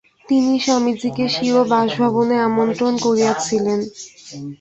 তিনি 0.25 0.53
স্বামীজীকে 0.59 1.25
স্বীয় 1.35 1.59
বাসভবনে 1.71 2.35
আমন্ত্রণ 2.47 2.93
করিয়াছিলেন। 3.05 3.79